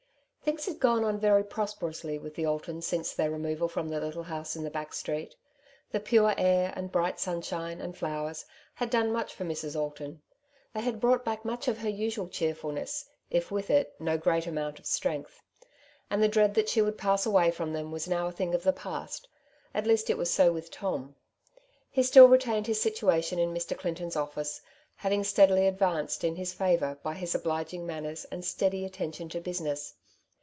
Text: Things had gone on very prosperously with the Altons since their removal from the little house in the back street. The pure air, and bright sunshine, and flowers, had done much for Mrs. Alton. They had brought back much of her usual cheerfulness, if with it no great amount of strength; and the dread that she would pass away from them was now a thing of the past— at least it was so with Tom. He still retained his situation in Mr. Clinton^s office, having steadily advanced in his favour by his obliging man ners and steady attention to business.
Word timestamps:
Things 0.43 0.65
had 0.65 0.79
gone 0.79 1.03
on 1.05 1.19
very 1.19 1.43
prosperously 1.43 2.17
with 2.17 2.33
the 2.33 2.47
Altons 2.47 2.83
since 2.87 3.13
their 3.13 3.29
removal 3.29 3.69
from 3.69 3.87
the 3.89 4.01
little 4.01 4.23
house 4.23 4.55
in 4.55 4.63
the 4.63 4.71
back 4.71 4.91
street. 4.91 5.35
The 5.91 5.99
pure 5.99 6.33
air, 6.35 6.73
and 6.75 6.91
bright 6.91 7.19
sunshine, 7.19 7.79
and 7.79 7.95
flowers, 7.95 8.43
had 8.73 8.89
done 8.89 9.13
much 9.13 9.35
for 9.35 9.45
Mrs. 9.45 9.79
Alton. 9.79 10.23
They 10.73 10.81
had 10.81 10.99
brought 10.99 11.23
back 11.23 11.45
much 11.45 11.67
of 11.67 11.77
her 11.77 11.89
usual 11.89 12.27
cheerfulness, 12.27 13.05
if 13.29 13.51
with 13.51 13.69
it 13.69 13.93
no 13.99 14.17
great 14.17 14.47
amount 14.47 14.79
of 14.79 14.87
strength; 14.87 15.41
and 16.09 16.23
the 16.23 16.27
dread 16.27 16.55
that 16.55 16.67
she 16.69 16.81
would 16.81 16.97
pass 16.97 17.23
away 17.25 17.51
from 17.51 17.71
them 17.71 17.91
was 17.91 18.07
now 18.07 18.25
a 18.25 18.31
thing 18.31 18.55
of 18.55 18.63
the 18.63 18.73
past— 18.73 19.29
at 19.75 19.85
least 19.87 20.09
it 20.09 20.17
was 20.17 20.33
so 20.33 20.51
with 20.51 20.71
Tom. 20.71 21.15
He 21.91 22.01
still 22.01 22.27
retained 22.27 22.65
his 22.65 22.81
situation 22.81 23.37
in 23.37 23.53
Mr. 23.53 23.77
Clinton^s 23.77 24.17
office, 24.17 24.59
having 24.97 25.23
steadily 25.23 25.67
advanced 25.67 26.23
in 26.23 26.35
his 26.35 26.51
favour 26.51 26.97
by 27.03 27.13
his 27.13 27.35
obliging 27.35 27.85
man 27.85 28.03
ners 28.05 28.25
and 28.31 28.43
steady 28.43 28.83
attention 28.83 29.29
to 29.29 29.39
business. 29.39 29.93